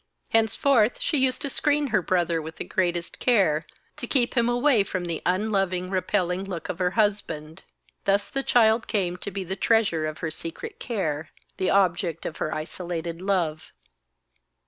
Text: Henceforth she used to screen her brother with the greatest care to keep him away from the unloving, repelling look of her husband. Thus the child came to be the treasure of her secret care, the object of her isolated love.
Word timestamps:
Henceforth 0.29 0.99
she 0.99 1.19
used 1.19 1.43
to 1.43 1.49
screen 1.51 1.85
her 1.89 2.01
brother 2.01 2.41
with 2.41 2.55
the 2.55 2.63
greatest 2.63 3.19
care 3.19 3.67
to 3.97 4.07
keep 4.07 4.33
him 4.33 4.49
away 4.49 4.81
from 4.83 5.05
the 5.05 5.21
unloving, 5.27 5.91
repelling 5.91 6.43
look 6.43 6.69
of 6.69 6.79
her 6.79 6.89
husband. 6.97 7.61
Thus 8.05 8.31
the 8.31 8.41
child 8.41 8.87
came 8.87 9.15
to 9.17 9.29
be 9.29 9.43
the 9.43 9.55
treasure 9.55 10.07
of 10.07 10.17
her 10.17 10.31
secret 10.31 10.79
care, 10.79 11.29
the 11.57 11.69
object 11.69 12.25
of 12.25 12.37
her 12.37 12.51
isolated 12.51 13.21
love. 13.21 13.71